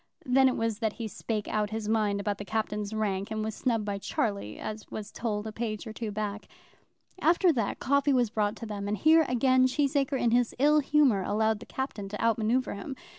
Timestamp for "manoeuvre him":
12.39-12.95